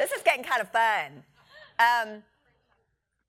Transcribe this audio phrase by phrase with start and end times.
[0.00, 1.22] this is getting kind of fun.
[1.78, 2.22] Um,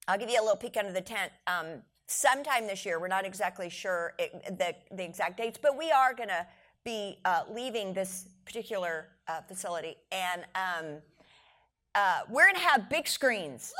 [0.07, 1.31] I'll give you a little peek under the tent.
[1.45, 5.91] Um, sometime this year, we're not exactly sure it, the, the exact dates, but we
[5.91, 6.47] are going to
[6.85, 9.97] be uh, leaving this particular uh, facility.
[10.13, 10.85] And um,
[11.93, 13.73] uh, we're going to have big screens.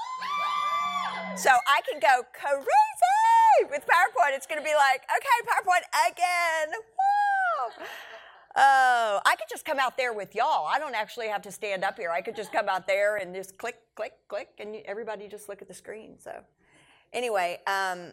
[1.38, 4.36] So I can go crazy with PowerPoint.
[4.36, 6.78] It's going to be like, okay, PowerPoint again.
[7.80, 7.86] Woo!
[8.56, 10.68] Oh, I could just come out there with y'all.
[10.68, 12.12] I don't actually have to stand up here.
[12.12, 15.62] I could just come out there and just click, click, click, and everybody just look
[15.62, 16.16] at the screen.
[16.20, 16.42] So,
[17.14, 18.12] anyway, um,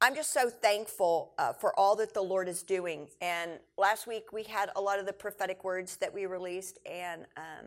[0.00, 3.08] I'm just so thankful uh, for all that the Lord is doing.
[3.20, 7.26] And last week we had a lot of the prophetic words that we released, and
[7.36, 7.66] um,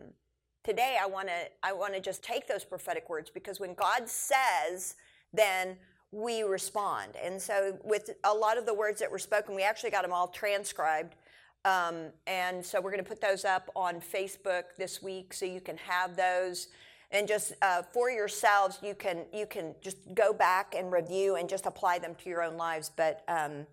[0.64, 4.06] today I want to I want to just take those prophetic words because when God
[4.08, 4.96] says,
[5.32, 5.78] then
[6.10, 7.12] we respond.
[7.22, 10.12] And so, with a lot of the words that were spoken, we actually got them
[10.12, 11.16] all transcribed
[11.64, 15.60] um, and so we're going to put those up on Facebook this week so you
[15.60, 16.68] can have those.
[17.12, 21.48] And just uh, for yourselves, you can you can just go back and review and
[21.48, 22.90] just apply them to your own lives.
[22.96, 23.66] But um,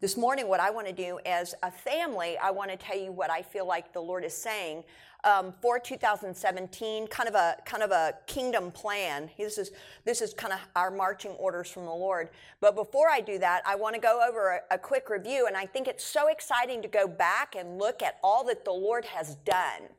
[0.00, 3.12] this morning, what I want to do as a family, I want to tell you
[3.12, 4.84] what I feel like the Lord is saying
[5.24, 9.28] um, for 2017, kind of a kind of a kingdom plan.
[9.36, 9.72] This is
[10.04, 12.30] this is kind of our marching orders from the Lord.
[12.60, 15.56] But before I do that, I want to go over a, a quick review, and
[15.56, 19.04] I think it's so exciting to go back and look at all that the Lord
[19.04, 19.90] has done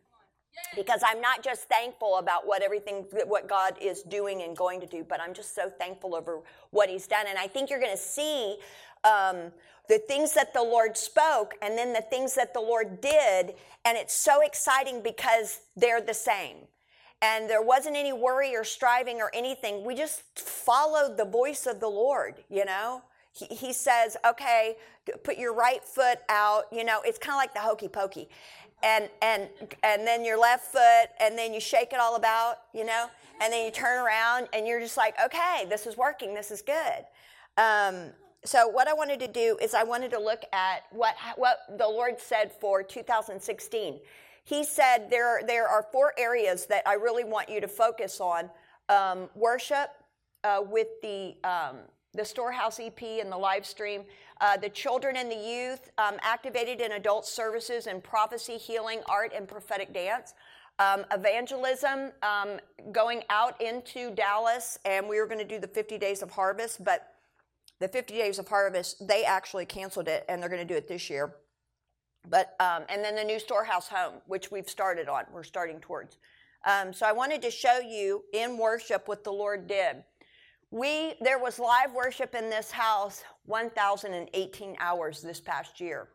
[0.75, 4.88] because I'm not just thankful about what everything what God is doing and going to
[4.88, 6.41] do, but I'm just so thankful over
[6.72, 7.25] what He's done.
[7.27, 8.58] And I think you're going to see
[9.03, 9.52] um,
[9.88, 13.53] the things that the Lord spoke and then the things that the Lord did.
[13.85, 16.58] And it's so exciting because they're the same.
[17.22, 19.83] And there wasn't any worry or striving or anything.
[19.83, 23.02] We just followed the voice of the Lord, you know?
[23.31, 24.78] He, he says, okay,
[25.23, 26.66] put your right foot out.
[26.72, 28.30] You know, it's kind of like the hokey pokey.
[28.83, 29.50] And, and,
[29.83, 33.08] and then your left foot, and then you shake it all about, you know?
[33.42, 36.34] And then you turn around and you're just like, okay, this is working.
[36.34, 37.06] This is good.
[37.57, 38.12] Um,
[38.44, 41.88] so what I wanted to do is I wanted to look at what what the
[41.88, 44.00] Lord said for 2016.
[44.44, 48.50] He said there there are four areas that I really want you to focus on:
[48.90, 49.90] um, worship
[50.44, 51.78] uh, with the um,
[52.13, 54.03] the Storehouse EP and the live stream,
[54.42, 59.34] uh, the children and the youth um, activated in adult services and prophecy, healing, art,
[59.36, 60.34] and prophetic dance.
[60.80, 62.59] Um, evangelism, um,
[62.92, 66.84] going out into Dallas, and we were going to do the 50 days of harvest,
[66.84, 67.16] but
[67.80, 70.88] the 50 days of harvest, they actually canceled it and they're going to do it
[70.88, 71.36] this year.
[72.30, 76.18] But um, and then the new storehouse home, which we've started on, we're starting towards.
[76.66, 80.03] Um, so I wanted to show you in worship what the Lord did.
[80.70, 86.08] We there was live worship in this house 1,018 hours this past year.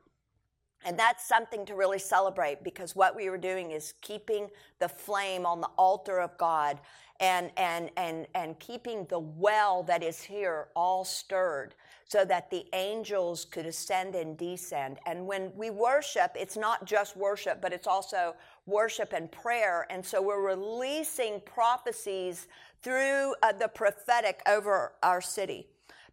[0.85, 4.49] And that's something to really celebrate because what we were doing is keeping
[4.81, 6.81] the flame on the altar of God
[7.21, 12.67] and, and, and, and keeping the well that is here all stirred so that the
[12.75, 14.99] angels could ascend and descend.
[15.07, 18.35] And when we worship, it's not just worship, but it's also
[18.67, 19.87] worship and prayer.
[19.89, 22.49] And so we're releasing prophecies
[22.83, 25.69] through uh, the prophetic over our city.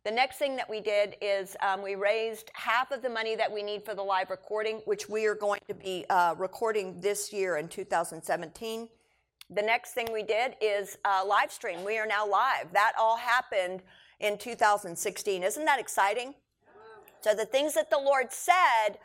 [0.06, 3.52] The next thing that we did is um, we raised half of the money that
[3.52, 7.34] we need for the live recording, which we are going to be uh, recording this
[7.34, 8.88] year in 2017.
[9.50, 11.84] The next thing we did is uh, live stream.
[11.84, 12.72] We are now live.
[12.72, 13.82] That all happened
[14.22, 15.44] in 2016.
[15.44, 16.34] Isn't that exciting?
[17.20, 19.00] So the things that the Lord said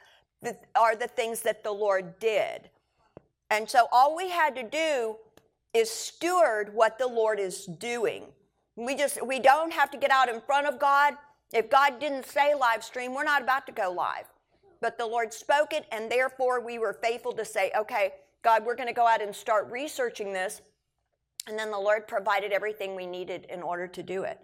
[0.77, 2.71] are the things that the Lord did.
[3.51, 5.17] And so all we had to do
[5.73, 8.27] is steward what the Lord is doing.
[8.77, 11.15] We just we don't have to get out in front of God.
[11.53, 14.25] If God didn't say live stream, we're not about to go live.
[14.81, 18.75] But the Lord spoke it, and therefore we were faithful to say, okay, God, we're
[18.75, 20.61] going to go out and start researching this.
[21.47, 24.41] And then the Lord provided everything we needed in order to do it.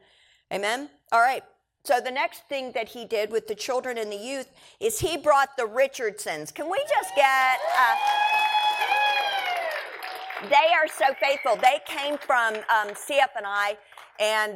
[0.53, 0.89] Amen?
[1.13, 1.43] All right.
[1.85, 5.17] So the next thing that he did with the children and the youth is he
[5.17, 6.53] brought the Richardsons.
[6.53, 7.59] Can we just get.
[7.79, 7.97] Uh,
[10.49, 11.57] they are so faithful.
[11.57, 13.77] They came from um, CFNI and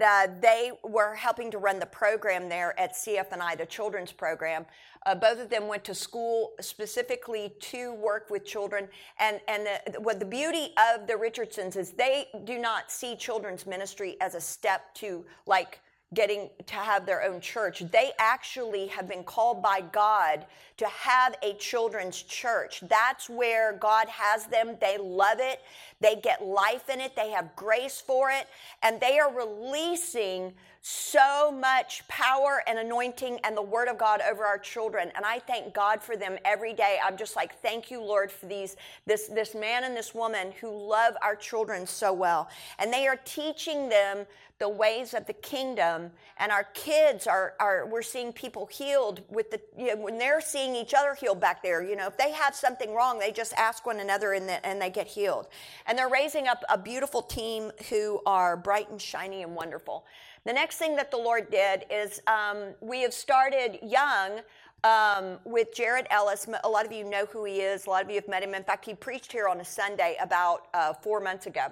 [0.02, 4.66] uh, they were helping to run the program there at CFNI, the children's program.
[5.06, 8.88] Uh, both of them went to school specifically to work with children,
[9.19, 13.66] and and the, what the beauty of the Richardsons is they do not see children's
[13.66, 15.81] ministry as a step to like
[16.14, 17.82] getting to have their own church.
[17.90, 20.46] They actually have been called by God
[20.76, 22.82] to have a children's church.
[22.88, 24.76] That's where God has them.
[24.81, 25.61] They love it.
[26.00, 27.14] They get life in it.
[27.14, 28.46] They have grace for it.
[28.82, 30.55] And they are releasing
[30.86, 35.10] so much power and anointing and the word of God over our children.
[35.16, 36.98] And I thank God for them every day.
[37.02, 38.76] I'm just like, thank you, Lord, for these
[39.06, 42.50] this this man and this woman who love our children so well.
[42.78, 44.26] And they are teaching them
[44.58, 49.50] the ways of the kingdom and our kids are, are we're seeing people healed with
[49.50, 52.30] the you know, when they're seeing each other healed back there you know if they
[52.30, 55.48] have something wrong they just ask one another and, the, and they get healed
[55.87, 60.04] and they're raising up a beautiful team who are bright and shiny and wonderful
[60.44, 64.41] the next thing that the lord did is um, we have started young
[64.85, 66.46] um, with Jared Ellis.
[66.62, 67.87] A lot of you know who he is.
[67.87, 68.55] A lot of you have met him.
[68.55, 71.69] In fact, he preached here on a Sunday about uh, four months ago.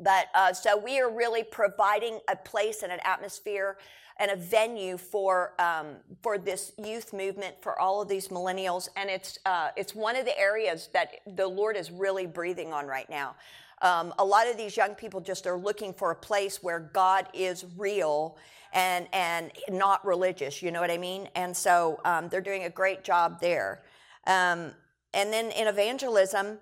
[0.00, 3.78] But uh, so we are really providing a place and an atmosphere
[4.20, 9.10] and a venue for um, for this youth movement for all of these millennials, and
[9.10, 13.08] it's uh, it's one of the areas that the Lord is really breathing on right
[13.08, 13.36] now.
[13.82, 17.28] Um, a lot of these young people just are looking for a place where God
[17.32, 18.36] is real
[18.72, 20.62] and and not religious.
[20.62, 21.28] You know what I mean?
[21.34, 23.82] And so um, they're doing a great job there.
[24.26, 24.72] Um,
[25.14, 26.58] and then in evangelism,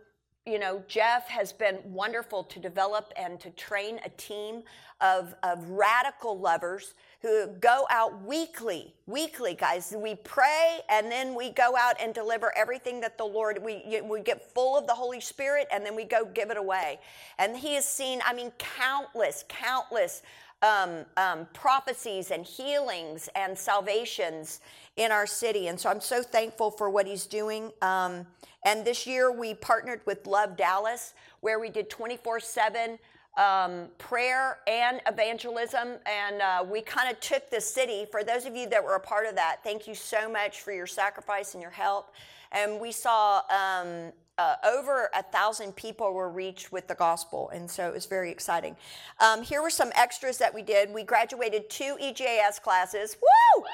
[0.46, 4.62] you know, Jeff has been wonderful to develop and to train a team
[5.00, 6.94] of, of radical lovers
[7.26, 9.92] who go out weekly, weekly, guys.
[9.96, 14.20] We pray and then we go out and deliver everything that the Lord, we, we
[14.20, 17.00] get full of the Holy Spirit and then we go give it away.
[17.38, 20.22] And he has seen, I mean, countless, countless
[20.62, 24.60] um, um, prophecies and healings and salvations
[24.96, 25.66] in our city.
[25.66, 27.72] And so I'm so thankful for what he's doing.
[27.82, 28.24] Um,
[28.64, 32.98] and this year we partnered with Love Dallas, where we did 24 7
[33.36, 35.96] um, prayer and evangelism.
[36.06, 38.06] And uh, we kind of took the city.
[38.10, 40.72] For those of you that were a part of that, thank you so much for
[40.72, 42.12] your sacrifice and your help.
[42.52, 47.70] And we saw um, uh, over a thousand people were reached with the gospel, and
[47.70, 48.76] so it was very exciting.
[49.20, 50.92] Um, here were some extras that we did.
[50.92, 53.16] We graduated two EJS classes.
[53.20, 53.64] Woo!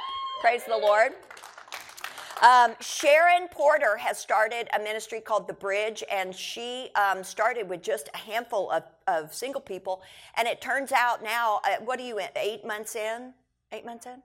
[0.40, 1.12] Praise the Lord.
[2.42, 7.82] Um, Sharon Porter has started a ministry called The Bridge, and she um, started with
[7.82, 10.02] just a handful of, of, single people.
[10.36, 12.26] And it turns out now, uh, what are you in?
[12.34, 13.32] Eight months in?
[13.70, 14.20] Eight months in?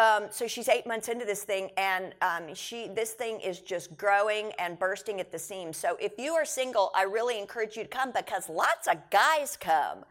[0.00, 3.96] Um, so she's eight months into this thing, and um, she this thing is just
[3.96, 5.76] growing and bursting at the seams.
[5.76, 9.56] So if you are single, I really encourage you to come because lots of guys
[9.56, 10.04] come.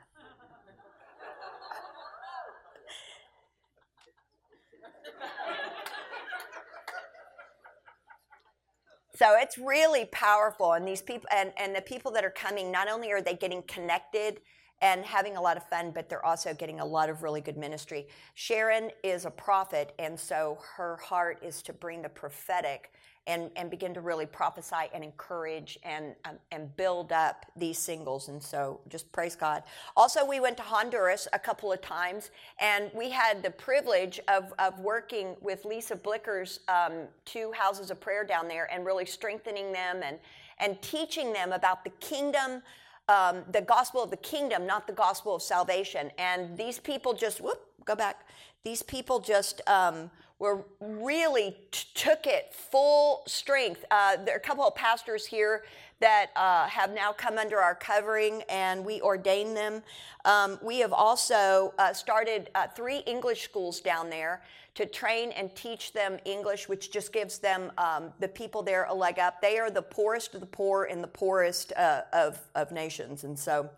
[9.16, 12.90] So it's really powerful, and these people and, and the people that are coming, not
[12.90, 14.42] only are they getting connected
[14.82, 17.58] and having a lot of fun, but they're also getting a lot of really good
[17.58, 18.08] ministry.
[18.34, 22.92] Sharon is a prophet, and so her heart is to bring the prophetic
[23.28, 28.28] and, and begin to really prophesy and encourage and, um, and build up these singles.
[28.30, 29.64] And so just praise God.
[29.98, 34.54] Also, we went to Honduras a couple of times, and we had the privilege of,
[34.60, 39.72] of working with Lisa Blicker's um, two houses of prayer down there and really strengthening
[39.72, 40.18] them and,
[40.60, 42.62] and teaching them about the kingdom
[43.08, 46.12] um, the gospel of the kingdom, not the gospel of salvation.
[46.18, 48.28] And these people just, whoop, go back.
[48.64, 50.10] These people just um,
[50.40, 53.86] were really t- took it full strength.
[53.90, 55.64] Uh, there are a couple of pastors here
[56.02, 59.82] that uh, have now come under our covering, and we ordain them.
[60.26, 64.44] Um, we have also uh, started uh, three English schools down there
[64.74, 68.94] to train and teach them English, which just gives them um, the people there a
[68.94, 69.42] leg up.
[69.42, 73.24] They are the poorest of the poor in the poorest uh, of, of nations.
[73.24, 73.70] And so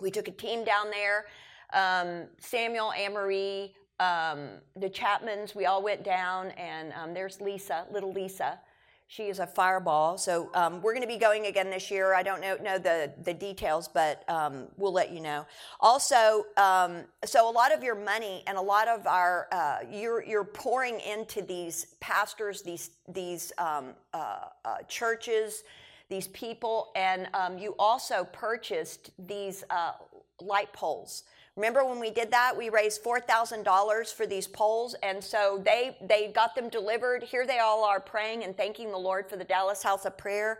[0.00, 1.26] we took a team down there.
[1.72, 7.86] Um, Samuel, Anne Marie, um, the Chapmans, we all went down, and um, there's Lisa,
[7.90, 8.58] little Lisa.
[9.08, 10.18] She is a fireball.
[10.18, 12.12] So um, we're going to be going again this year.
[12.12, 15.46] I don't know, know the, the details, but um, we'll let you know.
[15.80, 20.24] Also, um, so a lot of your money and a lot of our uh, you're
[20.24, 25.62] you're pouring into these pastors, these these um, uh, uh, churches,
[26.08, 27.28] these people, and
[27.60, 29.92] you also purchased these uh,
[30.40, 31.22] light poles.
[31.56, 32.54] Remember when we did that?
[32.56, 34.94] We raised $4,000 for these poles.
[35.02, 37.22] And so they, they got them delivered.
[37.22, 40.58] Here they all are praying and thanking the Lord for the Dallas House of Prayer.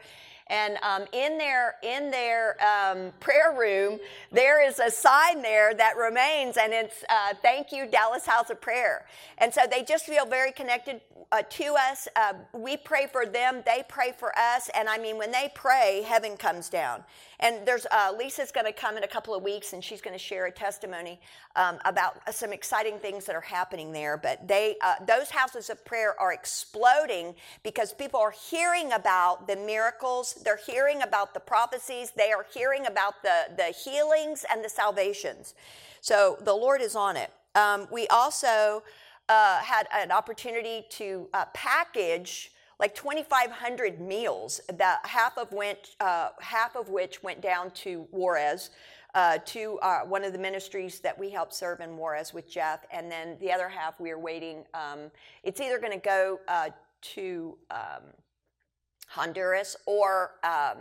[0.49, 3.99] And um, in their in their um, prayer room,
[4.31, 8.61] there is a sign there that remains, and it's uh, "Thank you, Dallas House of
[8.61, 9.07] Prayer."
[9.38, 11.00] And so they just feel very connected
[11.33, 12.07] uh, to us.
[12.15, 14.71] Uh, we pray for them; they pray for us.
[14.75, 17.03] And I mean, when they pray, heaven comes down.
[17.41, 20.15] And there's uh, Lisa's going to come in a couple of weeks, and she's going
[20.15, 20.86] to share a testimony
[21.57, 24.16] um, about some exciting things that are happening there.
[24.16, 29.57] But they, uh, those houses of prayer are exploding because people are hearing about the
[29.57, 34.69] miracles, they're hearing about the prophecies, they are hearing about the the healings and the
[34.69, 35.55] salvations.
[36.00, 37.33] So the Lord is on it.
[37.55, 38.83] Um, we also
[39.28, 46.31] uh, had an opportunity to uh, package like 2,500 meals, that half of went, uh,
[46.40, 48.71] half of which went down to Juarez,
[49.17, 52.81] uh, to uh, one of the ministries that we help serve in Juarez with Jeff,
[52.93, 54.65] and then the other half we are waiting.
[54.75, 55.11] Um,
[55.43, 56.69] it's either going to go uh,
[57.15, 58.03] to um,
[59.09, 60.33] Honduras or.
[60.45, 60.77] Um,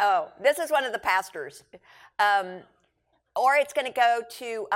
[0.00, 1.62] oh, this is one of the pastors.
[2.18, 2.62] Um,
[3.36, 4.66] or it's going to go to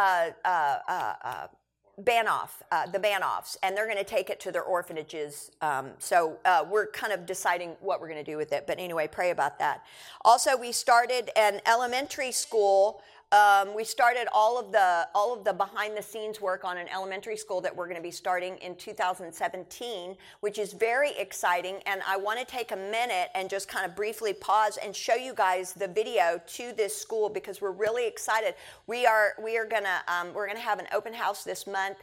[1.99, 5.51] uh, uh, uh, the Banoffs, and they're going to take it to their orphanages.
[5.61, 8.67] Um, so uh, we're kind of deciding what we're going to do with it.
[8.67, 9.85] But anyway, pray about that.
[10.25, 15.53] Also, we started an elementary school um, we started all of the all of the
[15.53, 18.75] behind the scenes work on an elementary school that we're going to be starting in
[18.75, 21.77] 2017, which is very exciting.
[21.85, 25.15] And I want to take a minute and just kind of briefly pause and show
[25.15, 28.55] you guys the video to this school because we're really excited.
[28.87, 31.99] We are we are gonna um, we're gonna have an open house this month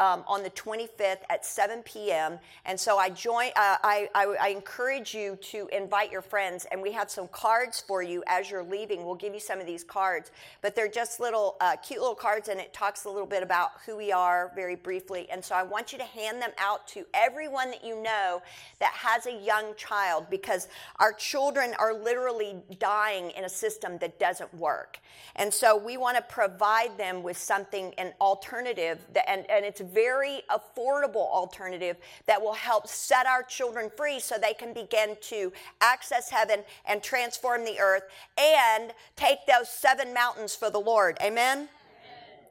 [0.00, 2.38] um, on the 25th at 7 p.m.
[2.64, 3.48] And so I join.
[3.48, 7.84] Uh, I, I, I, encourage you to invite your friends, and we have some cards
[7.86, 9.04] for you as you're leaving.
[9.04, 10.30] We'll give you some of these cards,
[10.62, 13.72] but they're just little uh, cute little cards, and it talks a little bit about
[13.84, 15.28] who we are very briefly.
[15.30, 18.40] And so I want you to hand them out to everyone that you know
[18.78, 24.18] that has a young child, because our children are literally dying in a system that
[24.18, 24.98] doesn't work.
[25.36, 29.80] And so we want to provide them with something, an alternative, that, and, and it's
[29.92, 35.52] very affordable alternative that will help set our children free so they can begin to
[35.80, 38.04] access heaven and transform the earth
[38.38, 41.16] and take those seven mountains for the Lord.
[41.20, 41.58] Amen?
[41.58, 41.68] Amen.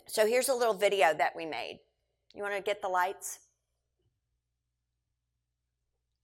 [0.06, 1.80] So here's a little video that we made.
[2.34, 3.40] You want to get the lights?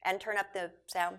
[0.04, 1.18] And turn up the sound.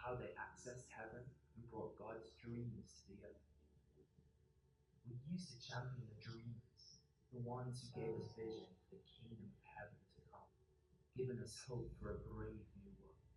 [0.00, 3.44] How they accessed heaven and brought God's dreams to the earth.
[5.04, 7.04] We used to champion the dreamers,
[7.36, 10.52] the ones who gave us vision for the kingdom of heaven to come,
[11.12, 13.28] giving us hope for a brave new world.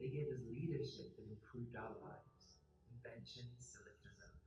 [0.00, 2.56] They gave us leadership that improved our lives,
[2.88, 4.40] inventions to lift us up,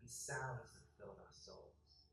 [0.00, 2.08] and sounds that filled our souls.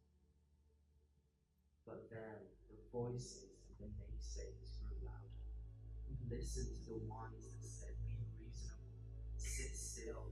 [1.87, 5.39] But then the voices of the naysayers grew louder.
[6.05, 7.48] We listened to the ones
[9.99, 10.31] still,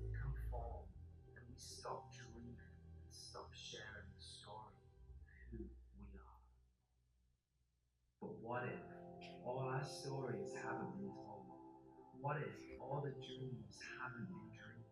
[1.35, 4.95] and we stop dreaming and stop sharing the story of
[5.51, 5.59] who
[5.99, 6.43] we are.
[8.23, 8.79] But what if
[9.43, 11.51] all our stories haven't been told?
[12.23, 14.87] What if all the dreams haven't been dreamed?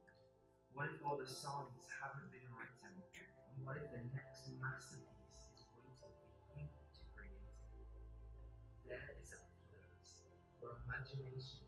[0.75, 2.99] What if all the songs haven't been written?
[2.99, 6.11] And what if the next masterpiece is waiting for
[6.51, 7.47] you to create?
[8.83, 9.41] There is a
[9.71, 10.27] place
[10.59, 11.63] where imagination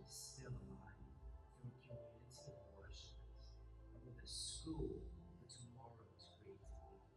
[4.67, 4.99] school
[5.39, 7.07] for tomorrow's great leaders.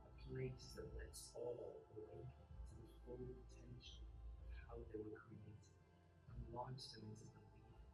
[0.00, 4.08] A place that lets all awaken to the full potential
[4.48, 7.84] of how they were created and launch them into believing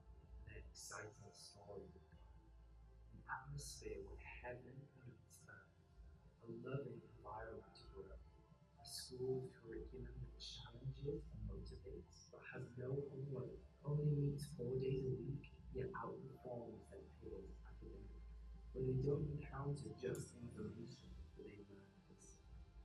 [0.46, 2.46] their exciting story with God.
[3.10, 5.82] An atmosphere where heaven meets earth,
[6.46, 12.94] a loving environment to grow, a school curriculum that challenges and motivates but has no
[13.10, 13.50] homework,
[13.82, 16.25] only meets four days a week, yet where
[18.86, 21.58] they don't encounter just information, but they
[22.06, 22.38] this.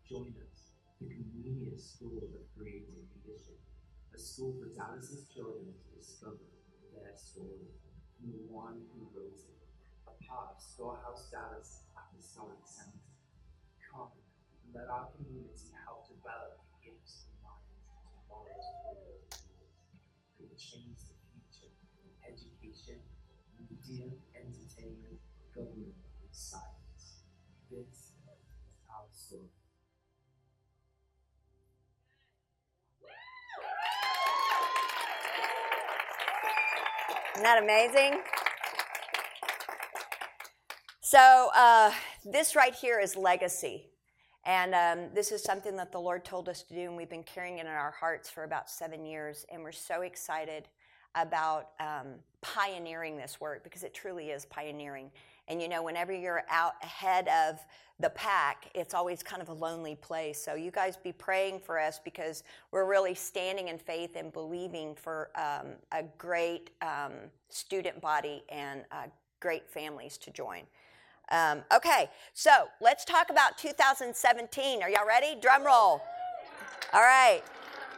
[0.09, 3.61] Join us, the convenient school of creative leadership,
[4.09, 6.41] a school for Dallas's children to discover
[6.89, 7.69] their story
[8.17, 9.61] from the one who wrote it,
[10.09, 13.05] a part of Storehouse Dallas Apostolic Center.
[13.85, 14.09] Come
[14.65, 19.29] and let our community help develop the gifts and minds of tomorrow's creators.
[20.41, 21.69] It will change the future
[22.01, 22.97] in education,
[23.69, 25.21] media, entertainment,
[26.31, 27.23] silence.
[27.69, 28.13] This is
[28.89, 29.43] our story.
[37.35, 38.21] Isn't that amazing?
[41.01, 41.91] So, uh,
[42.23, 43.87] this right here is legacy.
[44.45, 47.23] And um, this is something that the Lord told us to do, and we've been
[47.23, 49.45] carrying it in our hearts for about seven years.
[49.51, 50.67] And we're so excited
[51.15, 55.11] about um, pioneering this work because it truly is pioneering.
[55.47, 57.59] And you know, whenever you're out ahead of
[57.99, 60.43] the pack, it's always kind of a lonely place.
[60.43, 64.95] So you guys be praying for us because we're really standing in faith and believing
[64.95, 67.13] for um, a great um,
[67.49, 69.03] student body and uh,
[69.39, 70.63] great families to join.
[71.29, 74.83] Um, okay, so let's talk about 2017.
[74.83, 75.37] Are y'all ready?
[75.39, 76.01] Drum roll.
[76.93, 77.41] All right.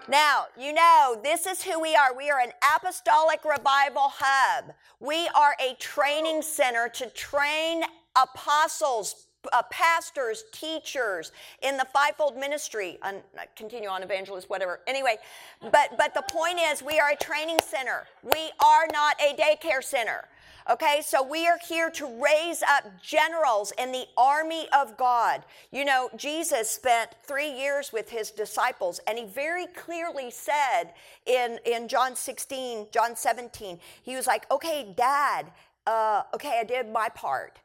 [0.07, 2.15] Now, you know, this is who we are.
[2.15, 4.73] We are an apostolic revival hub.
[4.99, 7.83] We are a training center to train
[8.17, 11.31] apostles, uh, pastors, teachers
[11.61, 12.97] in the fivefold ministry.
[13.01, 13.21] And
[13.55, 14.81] continue on, evangelists, whatever.
[14.87, 15.15] Anyway,
[15.61, 18.05] but but the point is, we are a training center.
[18.23, 20.27] We are not a daycare center.
[20.69, 25.43] Okay, so we are here to raise up generals in the army of God.
[25.71, 30.93] You know, Jesus spent three years with his disciples, and he very clearly said
[31.25, 35.51] in, in John 16, John 17, he was like, Okay, dad,
[35.85, 37.59] uh, okay, I did my part.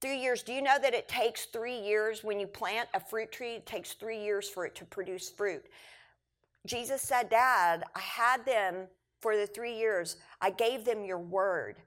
[0.00, 0.44] Three years.
[0.44, 3.54] Do you know that it takes three years when you plant a fruit tree?
[3.54, 5.64] It takes three years for it to produce fruit.
[6.66, 8.86] Jesus said, Dad, I had them
[9.20, 10.18] for the three years.
[10.40, 11.78] I gave them your word.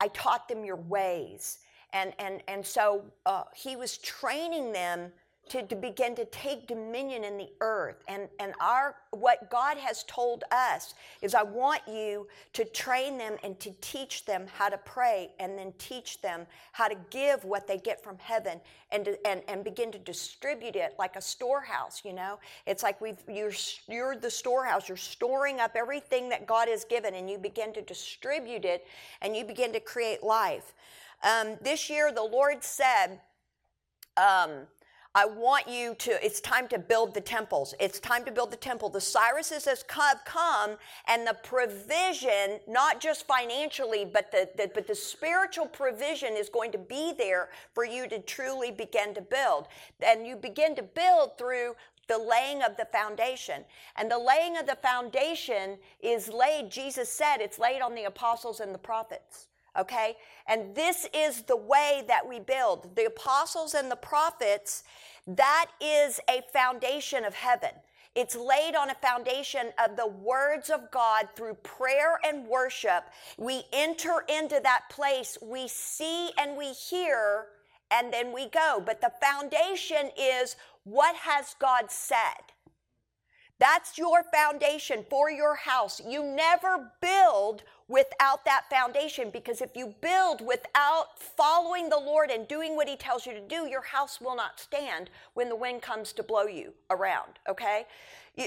[0.00, 1.58] I taught them your ways.
[1.92, 5.10] And, and, and so uh, he was training them
[5.50, 8.02] to, to begin to take dominion in the earth.
[8.08, 13.36] And, and our, what God has told us is I want you to train them
[13.42, 17.66] and to teach them how to pray and then teach them how to give what
[17.66, 22.02] they get from heaven and, to, and, and begin to distribute it like a storehouse,
[22.04, 22.38] you know?
[22.66, 23.52] It's like we've, you're,
[23.88, 24.88] you're the storehouse.
[24.88, 28.86] You're storing up everything that God has given and you begin to distribute it
[29.22, 30.74] and you begin to create life.
[31.22, 33.20] Um, this year, the Lord said,
[34.16, 34.66] um,
[35.18, 37.74] I want you to, it's time to build the temples.
[37.80, 38.88] It's time to build the temple.
[38.88, 40.76] The Cyruses have come,
[41.08, 46.70] and the provision, not just financially, but the, the, but the spiritual provision is going
[46.70, 49.66] to be there for you to truly begin to build.
[50.00, 51.74] And you begin to build through
[52.06, 53.64] the laying of the foundation.
[53.96, 58.60] And the laying of the foundation is laid, Jesus said, it's laid on the apostles
[58.60, 59.47] and the prophets.
[59.78, 60.16] Okay?
[60.46, 62.96] And this is the way that we build.
[62.96, 64.82] The apostles and the prophets
[65.28, 67.70] that is a foundation of heaven.
[68.14, 73.04] It's laid on a foundation of the words of God through prayer and worship.
[73.36, 77.46] We enter into that place, we see and we hear,
[77.90, 78.82] and then we go.
[78.84, 82.52] But the foundation is what has God said?
[83.58, 86.00] That's your foundation for your house.
[86.06, 92.46] You never build without that foundation because if you build without following the Lord and
[92.46, 95.82] doing what He tells you to do, your house will not stand when the wind
[95.82, 97.86] comes to blow you around, okay?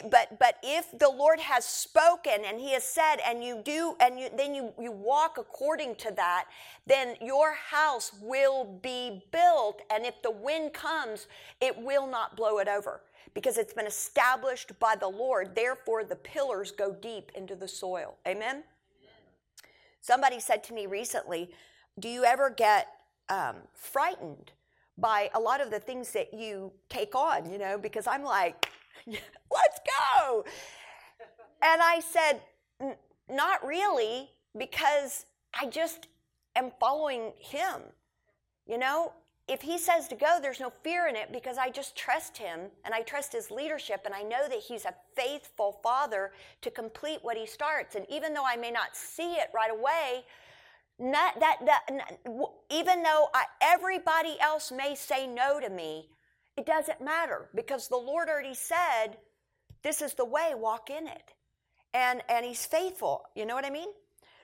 [0.10, 4.18] But but if the Lord has spoken and He has said, and you do, and
[4.20, 6.46] you, then you, you walk according to that,
[6.86, 9.82] then your house will be built.
[9.92, 11.28] And if the wind comes,
[11.60, 13.02] it will not blow it over
[13.34, 15.56] because it's been established by the Lord.
[15.56, 18.16] Therefore, the pillars go deep into the soil.
[18.28, 18.64] Amen?
[20.02, 21.52] Somebody said to me recently,
[22.00, 22.88] Do you ever get
[23.30, 24.52] um, frightened
[24.98, 27.52] by a lot of the things that you take on?
[27.52, 28.68] You know, because I'm like,
[29.08, 29.80] Let's
[30.20, 30.46] go.
[31.64, 32.42] And I said,
[33.30, 35.26] Not really, because
[35.60, 36.08] I just
[36.56, 37.82] am following him.
[38.68, 39.14] You know,
[39.48, 42.70] if he says to go, there's no fear in it because I just trust him
[42.86, 47.20] and I trust his leadership and I know that he's a faithful father to complete
[47.22, 47.96] what he starts.
[47.96, 50.24] And even though I may not see it right away,
[51.00, 51.82] not that, that
[52.70, 56.10] even though I, everybody else may say no to me,
[56.56, 59.18] it doesn't matter because the Lord already said,
[59.84, 61.34] this is the way, walk in it.
[61.94, 63.24] And, and he's faithful.
[63.36, 63.90] You know what I mean?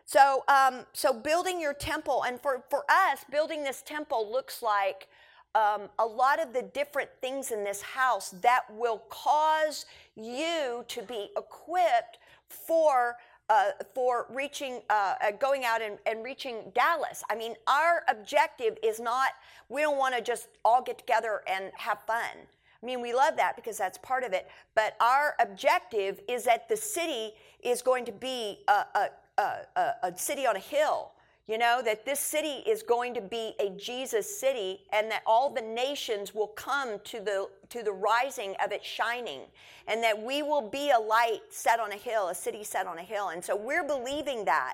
[0.07, 5.09] So, um, so building your temple, and for, for us, building this temple looks like
[5.53, 11.01] um, a lot of the different things in this house that will cause you to
[11.03, 13.17] be equipped for
[13.49, 17.23] uh, for reaching, uh, uh, going out and, and, reaching Dallas.
[17.29, 19.29] I mean, our objective is not,
[19.69, 22.35] we don't want to just all get together and have fun.
[22.83, 24.49] I mean, we love that because that's part of it.
[24.75, 30.17] But our objective is that the city is going to be a, a, a, a
[30.17, 31.11] city on a hill.
[31.47, 35.49] You know, that this city is going to be a Jesus city and that all
[35.49, 39.43] the nations will come to the, to the rising of its shining
[39.87, 42.97] and that we will be a light set on a hill, a city set on
[42.97, 43.29] a hill.
[43.29, 44.73] And so we're believing that.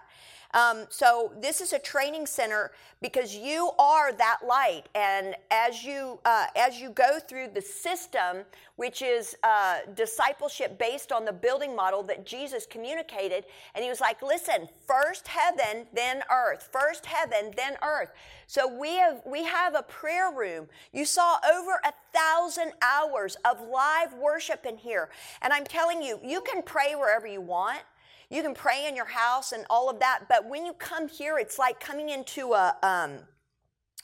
[0.53, 6.19] Um, so this is a training center because you are that light, and as you
[6.25, 8.43] uh, as you go through the system,
[8.75, 13.99] which is uh, discipleship based on the building model that Jesus communicated, and he was
[13.99, 16.69] like, "Listen, first heaven, then earth.
[16.71, 18.09] First heaven, then earth."
[18.45, 20.67] So we have we have a prayer room.
[20.91, 25.09] You saw over a thousand hours of live worship in here,
[25.41, 27.79] and I'm telling you, you can pray wherever you want.
[28.33, 31.37] You can pray in your house and all of that, but when you come here,
[31.37, 33.19] it's like coming into a, um,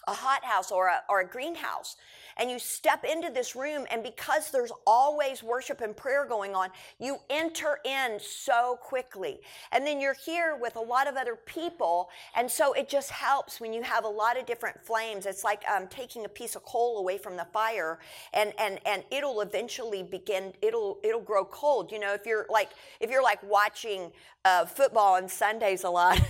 [0.08, 1.96] a hothouse or a, or a greenhouse
[2.40, 6.70] and you step into this room, and because there's always worship and prayer going on,
[7.00, 9.40] you enter in so quickly.
[9.72, 13.60] And then you're here with a lot of other people, and so it just helps
[13.60, 15.26] when you have a lot of different flames.
[15.26, 18.00] It's like um, taking a piece of coal away from the fire,
[18.34, 20.54] and and and it'll eventually begin.
[20.62, 21.92] It'll it'll grow cold.
[21.92, 24.12] You know, if you're like if you're like watching
[24.46, 26.20] uh, football on Sundays a lot.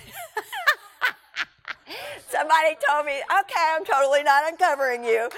[2.30, 5.30] Somebody told me, okay, I'm totally not uncovering you.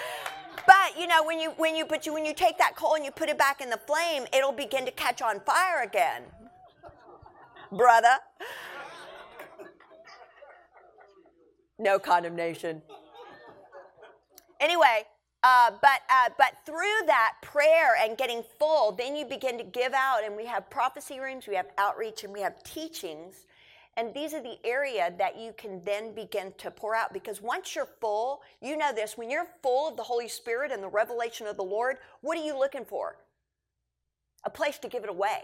[0.65, 3.05] But you know, when you when you but you when you take that coal and
[3.05, 6.23] you put it back in the flame, it'll begin to catch on fire again.
[7.71, 8.17] Brother.
[11.79, 12.81] No condemnation.
[14.59, 15.05] Anyway,
[15.43, 19.93] uh, but uh, but through that prayer and getting full, then you begin to give
[19.93, 23.45] out, and we have prophecy rooms, we have outreach, and we have teachings
[23.97, 27.75] and these are the area that you can then begin to pour out because once
[27.75, 31.45] you're full, you know this, when you're full of the Holy Spirit and the revelation
[31.45, 33.17] of the Lord, what are you looking for?
[34.45, 35.43] A place to give it away.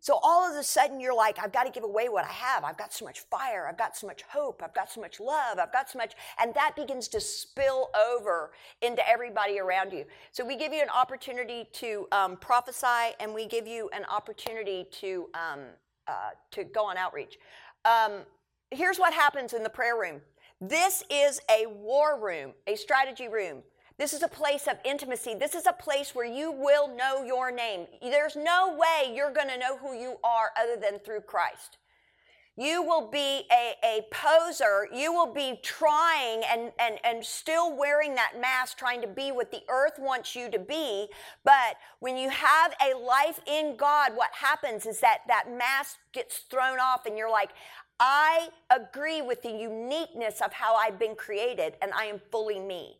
[0.00, 2.64] So all of a sudden you're like, I've got to give away what I have.
[2.64, 3.68] I've got so much fire.
[3.68, 4.60] I've got so much hope.
[4.62, 5.58] I've got so much love.
[5.60, 6.14] I've got so much.
[6.40, 8.50] And that begins to spill over
[8.82, 10.04] into everybody around you.
[10.32, 14.88] So we give you an opportunity to um, prophesy and we give you an opportunity
[15.00, 15.60] to, um,
[16.08, 17.38] uh, to go on outreach.
[17.84, 18.22] Um,
[18.70, 20.20] here's what happens in the prayer room
[20.60, 23.62] this is a war room, a strategy room.
[23.98, 25.34] This is a place of intimacy.
[25.34, 27.86] This is a place where you will know your name.
[28.00, 31.78] There's no way you're going to know who you are other than through Christ.
[32.56, 34.86] You will be a, a poser.
[34.92, 39.50] You will be trying and, and, and still wearing that mask, trying to be what
[39.50, 41.08] the earth wants you to be.
[41.44, 46.40] But when you have a life in God, what happens is that that mask gets
[46.40, 47.50] thrown off and you're like,
[47.98, 52.98] I agree with the uniqueness of how I've been created and I am fully me.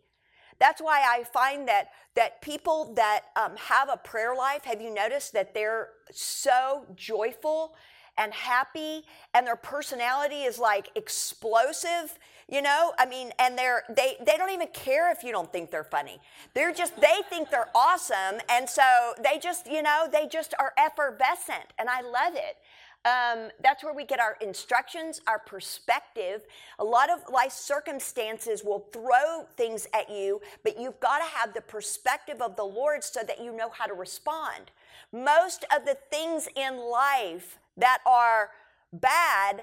[0.59, 4.95] That's why I find that that people that um, have a prayer life, have you
[4.95, 7.75] noticed that they're so joyful
[8.18, 9.03] and happy
[9.35, 14.51] and their personality is like explosive you know i mean and they're they they don't
[14.51, 16.18] even care if you don't think they're funny
[16.55, 18.83] they're just they think they're awesome and so
[19.22, 22.57] they just you know they just are effervescent and i love it
[23.05, 26.42] um, that's where we get our instructions, our perspective.
[26.79, 31.53] A lot of life circumstances will throw things at you, but you've got to have
[31.53, 34.70] the perspective of the Lord so that you know how to respond.
[35.12, 38.50] Most of the things in life that are
[38.92, 39.62] bad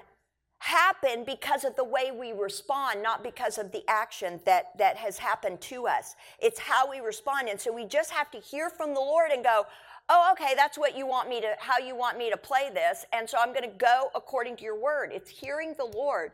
[0.60, 5.18] happen because of the way we respond, not because of the action that, that has
[5.18, 6.16] happened to us.
[6.38, 7.48] It's how we respond.
[7.48, 9.64] And so we just have to hear from the Lord and go,
[10.10, 13.06] oh, okay, that's what you want me to, how you want me to play this.
[13.12, 15.12] And so I'm going to go according to your word.
[15.14, 16.32] It's hearing the Lord.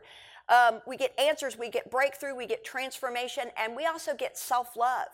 [0.49, 4.75] Um, we get answers, we get breakthrough, we get transformation, and we also get self
[4.75, 5.07] love.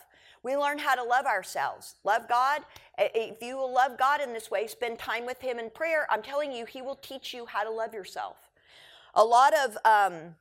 [0.44, 1.96] We learn how to love ourselves.
[2.04, 2.62] Love God.
[2.98, 6.22] If you will love God in this way, spend time with Him in prayer, I'm
[6.22, 8.36] telling you, He will teach you how to love yourself.
[9.16, 10.36] A lot of um,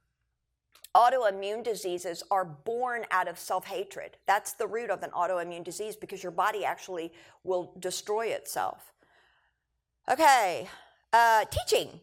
[0.95, 4.17] autoimmune diseases are born out of self hatred.
[4.27, 7.13] That's the root of an autoimmune disease because your body actually
[7.45, 8.93] will destroy itself.
[10.11, 10.69] Okay,
[11.13, 12.01] uh, teaching.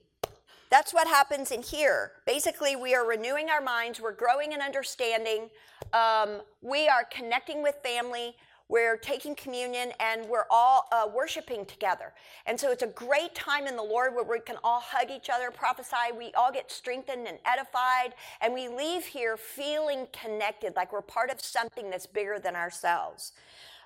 [0.70, 2.12] That's what happens in here.
[2.28, 5.50] Basically, we are renewing our minds, we're growing in understanding,
[5.93, 8.36] um, we are connecting with family,
[8.67, 12.13] we're taking communion, and we're all uh, worshiping together.
[12.45, 15.30] And so it's a great time in the Lord where we can all hug each
[15.30, 20.93] other, prophesy, we all get strengthened and edified, and we leave here feeling connected, like
[20.93, 23.32] we're part of something that's bigger than ourselves.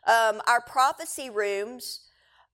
[0.06, 2.02] Um, our prophecy rooms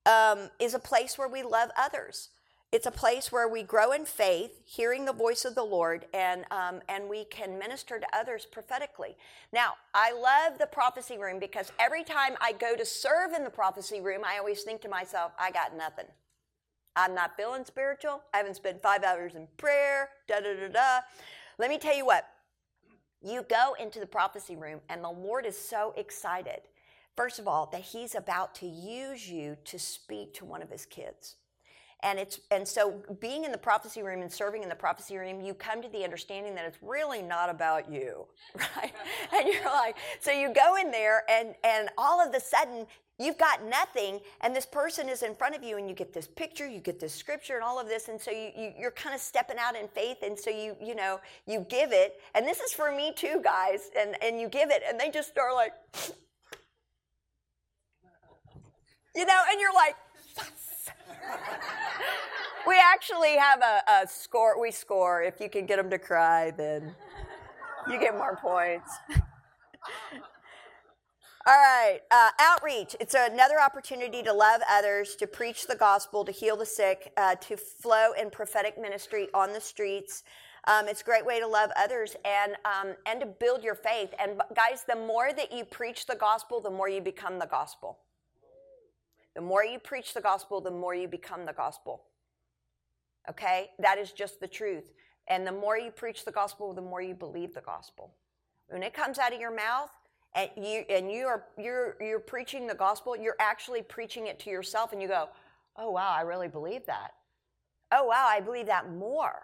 [0.06, 2.28] um, is a place where we love others.
[2.72, 6.44] It's a place where we grow in faith, hearing the voice of the Lord, and,
[6.52, 9.16] um, and we can minister to others prophetically.
[9.52, 13.50] Now, I love the prophecy room because every time I go to serve in the
[13.50, 16.04] prophecy room, I always think to myself, I got nothing.
[16.94, 18.22] I'm not feeling spiritual.
[18.32, 21.00] I haven't spent five hours in prayer, da da da da.
[21.58, 22.24] Let me tell you what,
[23.20, 26.60] you go into the prophecy room, and the Lord is so excited,
[27.16, 30.86] first of all, that He's about to use you to speak to one of His
[30.86, 31.34] kids
[32.02, 35.40] and it's and so being in the prophecy room and serving in the prophecy room
[35.40, 38.26] you come to the understanding that it's really not about you
[38.76, 38.92] right?
[39.32, 42.86] And you're like so you go in there and and all of a sudden
[43.18, 46.26] you've got nothing and this person is in front of you and you get this
[46.26, 49.14] picture you get this scripture and all of this and so you, you are kind
[49.14, 52.20] of stepping out in faith and so you you know you give it.
[52.34, 55.36] And this is for me too guys and and you give it and they just
[55.38, 55.72] are like
[59.14, 59.96] you know and you're like
[62.66, 64.60] we actually have a, a, score.
[64.60, 65.22] We score.
[65.22, 66.94] If you can get them to cry, then
[67.90, 68.90] you get more points.
[71.46, 72.94] All right, uh, outreach.
[73.00, 77.34] It's another opportunity to love others, to preach the gospel, to heal the sick, uh,
[77.36, 80.22] to flow in prophetic ministry on the streets.
[80.66, 84.12] Um, it's a great way to love others and um, and to build your faith.
[84.18, 87.98] And guys, the more that you preach the gospel, the more you become the gospel.
[89.40, 92.02] The more you preach the gospel, the more you become the gospel.
[93.26, 94.92] Okay, that is just the truth.
[95.28, 98.12] And the more you preach the gospel, the more you believe the gospel.
[98.68, 99.88] When it comes out of your mouth,
[100.34, 104.50] and you and you are you're you're preaching the gospel, you're actually preaching it to
[104.50, 105.30] yourself, and you go,
[105.74, 107.12] "Oh wow, I really believe that."
[107.92, 109.40] Oh wow, I believe that more.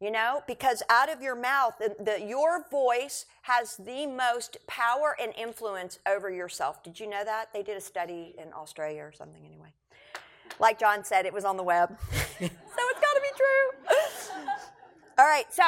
[0.00, 5.16] You know, because out of your mouth, the, the, your voice has the most power
[5.20, 6.84] and influence over yourself.
[6.84, 7.52] Did you know that?
[7.52, 9.72] They did a study in Australia or something, anyway.
[10.60, 11.98] Like John said, it was on the web.
[12.12, 14.46] so it's got to be true.
[15.18, 15.64] All right, so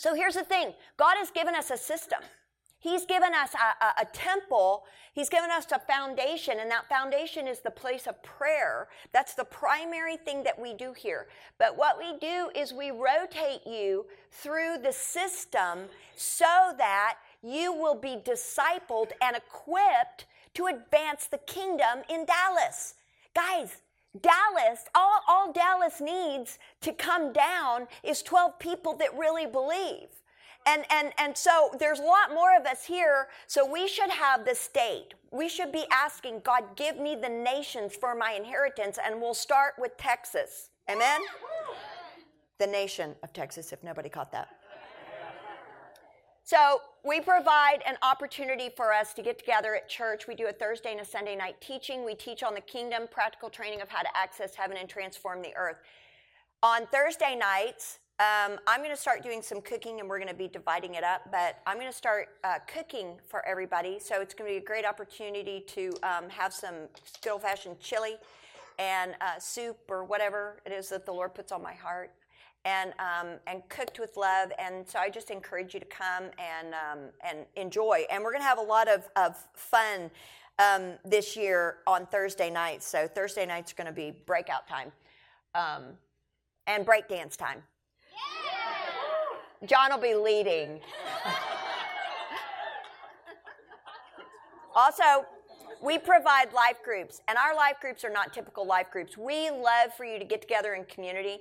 [0.00, 0.72] so here's the thing.
[0.96, 2.20] God has given us a system.
[2.80, 4.84] He's given us a, a, a, temple.
[5.12, 8.88] He's given us a foundation, and that foundation is the place of prayer.
[9.12, 11.28] That's the primary thing that we do here.
[11.58, 17.94] But what we do is we rotate you through the system so that you will
[17.94, 22.94] be discipled and equipped to advance the kingdom in Dallas.
[23.34, 23.82] Guys,
[24.18, 30.08] Dallas, all, all Dallas needs to come down is 12 people that really believe.
[30.66, 34.44] And, and, and so there's a lot more of us here, so we should have
[34.44, 35.14] the state.
[35.32, 39.74] We should be asking, God, give me the nations for my inheritance, and we'll start
[39.78, 40.70] with Texas.
[40.90, 41.20] Amen?
[42.58, 44.48] The nation of Texas, if nobody caught that.
[46.42, 50.26] So we provide an opportunity for us to get together at church.
[50.26, 52.04] We do a Thursday and a Sunday night teaching.
[52.04, 55.54] We teach on the kingdom, practical training of how to access heaven and transform the
[55.56, 55.76] earth.
[56.60, 60.34] On Thursday nights, um, I'm going to start doing some cooking and we're going to
[60.34, 63.98] be dividing it up, but I'm going to start uh, cooking for everybody.
[63.98, 66.74] So it's going to be a great opportunity to um, have some
[67.22, 68.16] good old fashioned chili
[68.78, 72.12] and uh, soup or whatever it is that the Lord puts on my heart.
[72.66, 74.52] And, um, and cooked with love.
[74.58, 78.04] And so I just encourage you to come and, um, and enjoy.
[78.12, 80.10] And we're going to have a lot of, of fun
[80.58, 82.86] um, this year on Thursday nights.
[82.86, 84.92] So Thursday nights are going to be breakout time
[85.54, 85.84] um,
[86.66, 87.62] and break dance time.
[89.66, 90.80] John will be leading.
[94.74, 95.26] also,
[95.82, 99.18] we provide life groups, and our life groups are not typical life groups.
[99.18, 101.40] We love for you to get together in community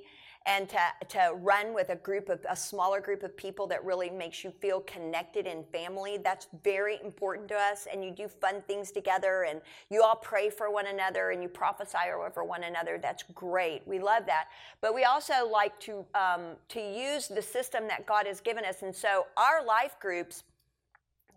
[0.50, 4.10] and to, to run with a group of a smaller group of people that really
[4.10, 7.88] makes you feel connected in family that's very important to us.
[7.92, 11.50] And you do fun things together and you all pray for one another and you
[11.50, 12.98] prophesy over one another.
[13.00, 13.84] That's great.
[13.86, 14.48] We love that.
[14.82, 18.82] But we also like to um, to use the system that god has given us.
[18.82, 20.44] And so our life groups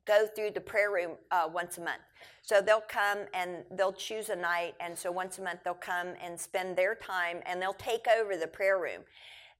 [0.06, 2.02] go through the prayer room uh, once a month.
[2.42, 6.08] So they'll come and they'll choose a night, and so once a month they'll come
[6.22, 9.02] and spend their time and they'll take over the prayer room.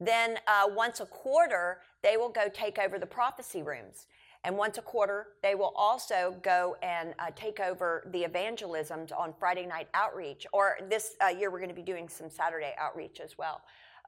[0.00, 4.07] Then uh, once a quarter, they will go take over the prophecy rooms.
[4.44, 9.33] And once a quarter, they will also go and uh, take over the evangelisms on
[9.38, 10.46] Friday night outreach.
[10.52, 13.62] Or this uh, year, we're going to be doing some Saturday outreach as well.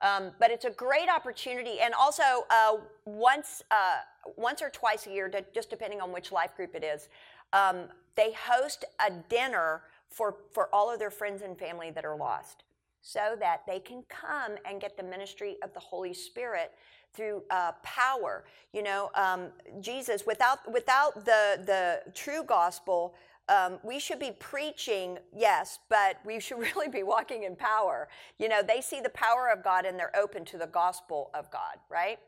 [0.04, 4.00] Um, but it's a great opportunity, and also uh, once uh,
[4.36, 7.08] once or twice a year, just depending on which life group it is,
[7.54, 12.16] um, they host a dinner for for all of their friends and family that are
[12.16, 12.64] lost,
[13.00, 16.72] so that they can come and get the ministry of the Holy Spirit
[17.14, 18.44] through uh, power.
[18.74, 19.46] You know, um,
[19.80, 23.14] Jesus without without the the true gospel
[23.48, 28.08] um, we should be preaching, yes, but we should really be walking in power.
[28.38, 31.50] You know, they see the power of God and they're open to the gospel of
[31.50, 32.18] God, right?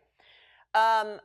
[0.75, 1.21] Um,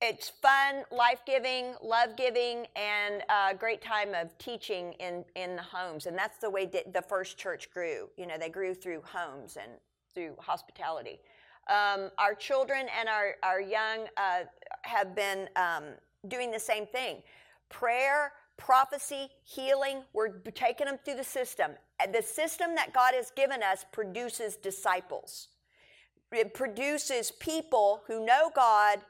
[0.00, 5.62] it's fun, life giving, love giving, and a great time of teaching in, in the
[5.62, 6.06] homes.
[6.06, 8.10] And that's the way the first church grew.
[8.18, 9.72] You know, they grew through homes and
[10.14, 11.20] through hospitality.
[11.68, 14.40] Um, our children and our, our young uh,
[14.82, 15.84] have been um,
[16.28, 17.22] doing the same thing.
[17.70, 21.72] Prayer, prophecy, healing, we're taking them through the system.
[22.12, 25.48] The system that God has given us produces disciples.
[26.32, 29.00] It produces people who know God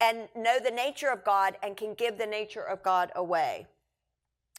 [0.00, 3.66] and know the nature of God and can give the nature of God away.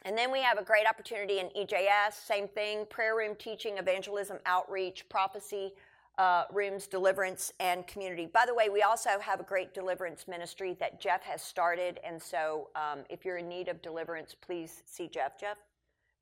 [0.05, 4.37] And then we have a great opportunity in EJS, same thing, prayer room teaching, evangelism,
[4.45, 5.73] outreach, prophecy,
[6.17, 8.29] uh, rooms, deliverance, and community.
[8.31, 11.99] By the way, we also have a great deliverance ministry that Jeff has started.
[12.03, 15.39] And so um, if you're in need of deliverance, please see Jeff.
[15.39, 15.57] Jeff,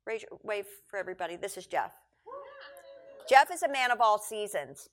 [0.06, 1.36] raise your, wave for everybody.
[1.36, 1.92] This is Jeff.
[3.28, 4.88] Jeff is a man of all seasons.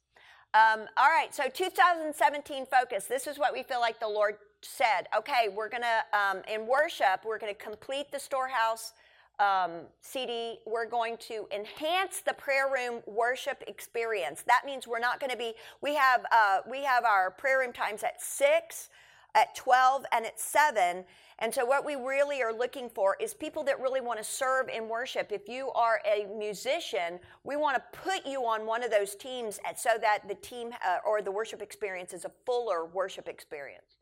[0.54, 3.06] Um, all right, so 2017 focus.
[3.06, 6.68] This is what we feel like the Lord said, okay, we're going to, um, in
[6.68, 8.94] worship, we're going to complete the storehouse
[9.39, 9.71] um,
[10.02, 10.60] CD.
[10.65, 14.43] We're going to enhance the prayer room worship experience.
[14.47, 17.73] That means we're not going to be, we have, uh, we have our prayer room
[17.73, 18.89] times at 6,
[19.36, 21.06] at 12, and at 7.
[21.41, 24.67] And so, what we really are looking for is people that really want to serve
[24.67, 25.32] in worship.
[25.32, 29.58] If you are a musician, we want to put you on one of those teams
[29.78, 33.99] so that the team uh, or the worship experience is a fuller worship experience.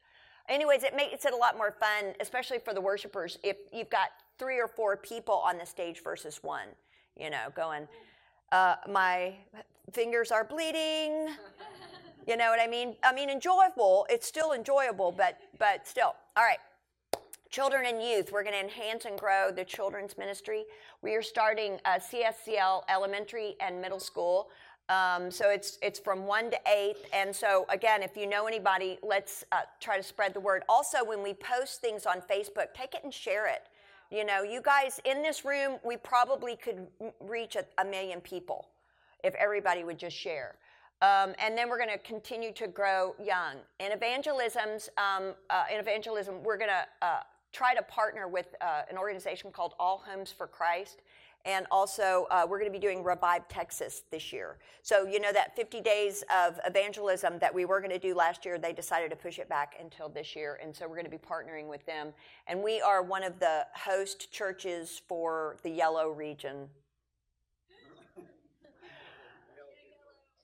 [0.49, 4.09] Anyways, it makes it a lot more fun, especially for the worshipers, if you've got
[4.37, 6.67] three or four people on the stage versus one,
[7.19, 7.87] you know, going,
[8.51, 9.33] uh, my
[9.91, 11.29] fingers are bleeding.
[12.27, 12.95] You know what I mean?
[13.03, 14.05] I mean, enjoyable.
[14.09, 16.13] It's still enjoyable, but but still.
[16.35, 16.59] All right.
[17.49, 20.65] Children and youth, we're going to enhance and grow the children's ministry.
[21.01, 24.49] We are starting a CSCL elementary and middle school.
[24.89, 28.97] Um, so it's it's from one to eight, and so again, if you know anybody,
[29.03, 30.63] let's uh, try to spread the word.
[30.69, 33.63] Also, when we post things on Facebook, take it and share it.
[34.09, 36.87] You know, you guys in this room, we probably could
[37.19, 38.69] reach a, a million people
[39.23, 40.55] if everybody would just share.
[41.01, 43.57] Um, and then we're going to continue to grow young.
[43.79, 47.19] In evangelisms, um, uh, in evangelism, we're going to uh,
[47.51, 51.01] try to partner with uh, an organization called All Homes for Christ.
[51.47, 54.57] And also, uh, we're going to be doing Revive Texas this year.
[54.81, 58.43] So, you know, that 50 days of evangelism that we were going to do last
[58.43, 60.59] year, they decided to push it back until this year.
[60.61, 62.09] And so, we're going to be partnering with them.
[62.47, 66.67] And we are one of the host churches for the Yellow region.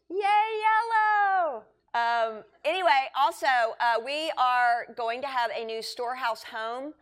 [0.10, 1.64] Yay, Yellow!
[1.96, 3.46] Um, anyway, also,
[3.80, 6.94] uh, we are going to have a new storehouse home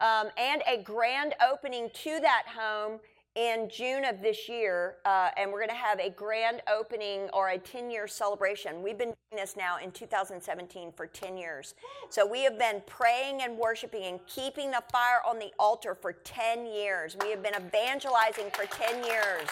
[0.00, 3.00] um, and a grand opening to that home
[3.36, 7.50] in June of this year, uh, and we're going to have a grand opening or
[7.50, 8.82] a 10 year celebration.
[8.82, 11.74] We've been doing this now in 2017 for 10 years.
[12.08, 16.14] So we have been praying and worshiping and keeping the fire on the altar for
[16.14, 17.14] 10 years.
[17.20, 19.46] We have been evangelizing for 10 years.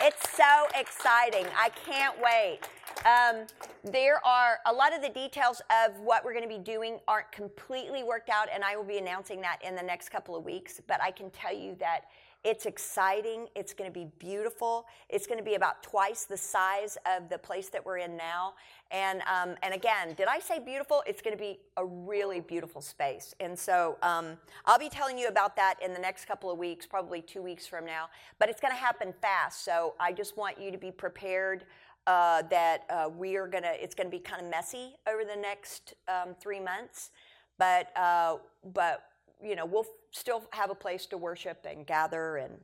[0.00, 1.46] It's so exciting.
[1.58, 2.60] I can't wait.
[3.04, 3.46] Um,
[3.84, 7.30] there are a lot of the details of what we're going to be doing aren't
[7.32, 10.80] completely worked out, and I will be announcing that in the next couple of weeks.
[10.86, 12.06] But I can tell you that
[12.44, 13.48] it's exciting.
[13.54, 14.84] It's going to be beautiful.
[15.08, 18.52] It's going to be about twice the size of the place that we're in now.
[18.90, 21.02] And um, and again, did I say beautiful?
[21.06, 23.34] It's going to be a really beautiful space.
[23.40, 26.86] And so um, I'll be telling you about that in the next couple of weeks,
[26.86, 28.08] probably two weeks from now.
[28.38, 29.64] But it's going to happen fast.
[29.64, 31.64] So I just want you to be prepared.
[32.06, 35.94] Uh, that uh, we are gonna, it's gonna be kind of messy over the next
[36.06, 37.12] um, three months,
[37.56, 38.36] but uh,
[38.74, 39.06] but
[39.42, 42.54] you know we'll still have a place to worship and gather and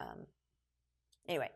[0.00, 0.26] um,
[1.28, 1.48] anyway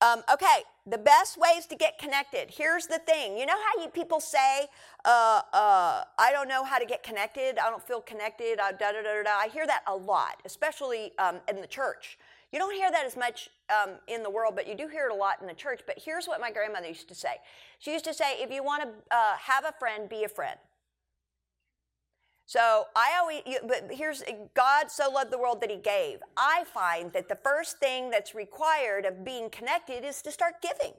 [0.00, 3.88] um, okay the best ways to get connected here's the thing you know how you
[3.88, 4.66] people say
[5.04, 8.92] uh, uh, i don't know how to get connected i don't feel connected uh, da,
[8.92, 9.30] da, da, da.
[9.30, 12.18] i hear that a lot especially um, in the church
[12.52, 15.12] you don't hear that as much um, in the world, but you do hear it
[15.12, 15.82] a lot in the church.
[15.86, 17.36] But here's what my grandmother used to say.
[17.78, 20.58] She used to say, if you want to uh, have a friend, be a friend.
[22.48, 24.22] So I always, but here's
[24.54, 26.20] God so loved the world that he gave.
[26.34, 30.94] I find that the first thing that's required of being connected is to start giving.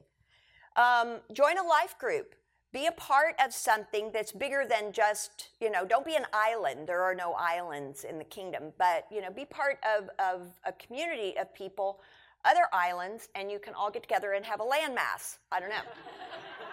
[0.75, 2.35] Um, join a life group.
[2.71, 6.87] Be a part of something that's bigger than just, you know, don't be an island.
[6.87, 10.71] There are no islands in the kingdom, but, you know, be part of, of a
[10.73, 11.99] community of people,
[12.45, 15.39] other islands, and you can all get together and have a landmass.
[15.51, 15.81] I don't know.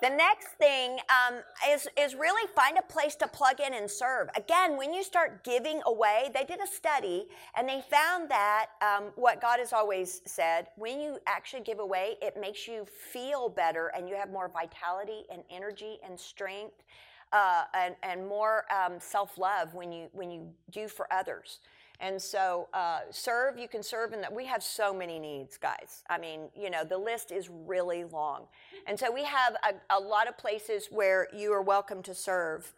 [0.00, 4.28] The next thing um, is, is really find a place to plug in and serve.
[4.36, 9.06] Again, when you start giving away, they did a study and they found that um,
[9.16, 13.88] what God has always said when you actually give away, it makes you feel better
[13.88, 16.84] and you have more vitality and energy and strength
[17.32, 21.58] uh, and, and more um, self love when you, when you do for others.
[22.00, 24.32] And so, uh, serve, you can serve in that.
[24.32, 26.04] We have so many needs, guys.
[26.08, 28.44] I mean, you know, the list is really long.
[28.86, 32.72] And so, we have a, a lot of places where you are welcome to serve.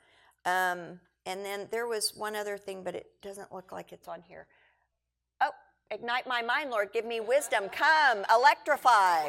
[0.47, 4.23] Um, and then there was one other thing, but it doesn't look like it's on
[4.27, 4.47] here.
[5.43, 5.51] Oh,
[5.91, 6.89] ignite my mind, Lord.
[6.95, 7.69] Give me wisdom.
[7.71, 9.29] Come, electrify.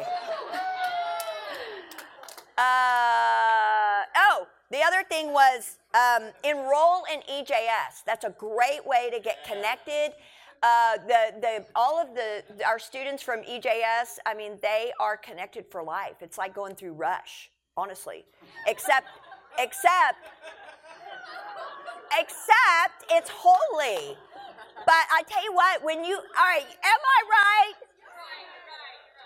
[2.56, 8.04] uh, oh, the other thing was um, enroll in EJS.
[8.06, 10.14] That's a great way to get connected.
[10.62, 15.66] Uh, the, the, all of the, our students from EJS, I mean, they are connected
[15.70, 16.16] for life.
[16.20, 18.24] It's like going through Rush, honestly.
[18.66, 19.08] Except,
[19.58, 20.18] except,
[22.18, 24.16] except it's holy.
[24.86, 27.74] But I tell you what, when you, all right, am I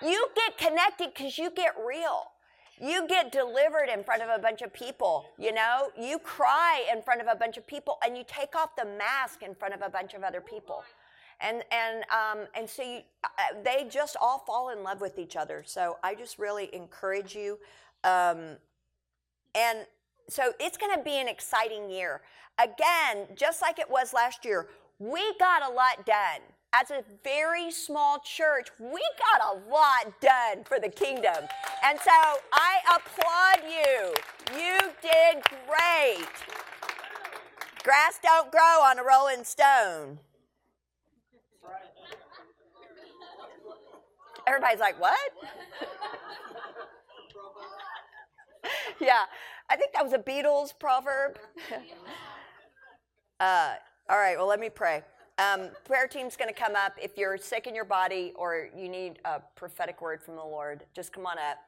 [0.02, 0.10] right?
[0.10, 2.32] You get connected because you get real.
[2.80, 5.88] You get delivered in front of a bunch of people, you know?
[5.98, 9.42] You cry in front of a bunch of people and you take off the mask
[9.42, 10.84] in front of a bunch of other people.
[11.40, 13.28] And, and, um, and so you, uh,
[13.64, 15.62] they just all fall in love with each other.
[15.66, 17.58] So I just really encourage you.
[18.04, 18.56] Um,
[19.54, 19.86] and
[20.28, 22.22] so it's going to be an exciting year.
[22.58, 24.68] Again, just like it was last year,
[24.98, 26.40] we got a lot done
[26.72, 31.46] as a very small church, we got a lot done for the kingdom.
[31.84, 32.10] And so
[32.52, 34.14] I applaud you.
[34.58, 36.28] You did great.
[37.82, 40.18] Grass don't grow on a rolling stone.
[44.46, 45.18] Everybody's like, what?
[49.00, 49.24] yeah,
[49.68, 51.38] I think that was a Beatles proverb.
[53.40, 53.74] uh,
[54.08, 55.02] all right, well, let me pray.
[55.38, 56.94] Um, prayer team's going to come up.
[57.00, 60.84] If you're sick in your body or you need a prophetic word from the Lord,
[60.94, 61.58] just come on up.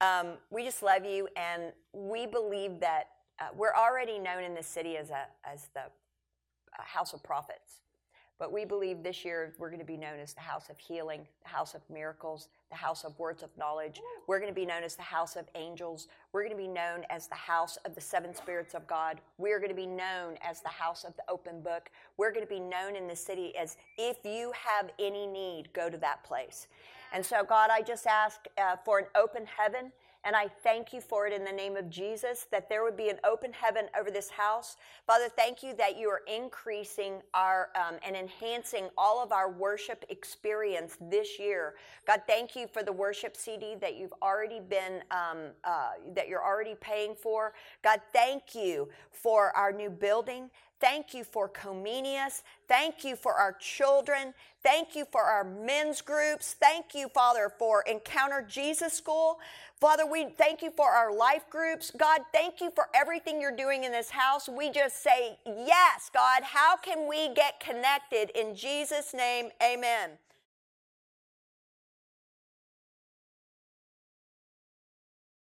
[0.00, 3.08] Um, we just love you, and we believe that
[3.38, 5.82] uh, we're already known in the city as a as the
[6.78, 7.80] house of prophets.
[8.38, 11.26] But we believe this year we're going to be known as the house of healing,
[11.42, 14.00] the house of miracles, the house of words of knowledge.
[14.26, 16.08] We're going to be known as the house of angels.
[16.32, 19.20] We're going to be known as the house of the seven spirits of God.
[19.38, 21.90] We're going to be known as the house of the open book.
[22.16, 25.90] We're going to be known in the city as if you have any need, go
[25.90, 26.68] to that place.
[27.12, 29.92] And so, God, I just ask uh, for an open heaven
[30.24, 33.08] and I thank you for it in the name of Jesus, that there would be
[33.08, 34.76] an open heaven over this house.
[35.06, 40.04] Father, thank you that you are increasing our um, and enhancing all of our worship
[40.10, 41.74] experience this year.
[42.06, 46.44] God, thank you for the worship CD that you've already been, um, uh, that you're
[46.44, 47.54] already paying for.
[47.82, 50.50] God, thank you for our new building.
[50.80, 52.42] Thank you for Comenius.
[52.66, 54.32] Thank you for our children.
[54.62, 56.54] Thank you for our men's groups.
[56.58, 59.38] Thank you, Father, for Encounter Jesus School.
[59.78, 61.90] Father, we thank you for our life groups.
[61.96, 64.48] God, thank you for everything you're doing in this house.
[64.48, 68.30] We just say, Yes, God, how can we get connected?
[68.38, 70.10] In Jesus' name, amen.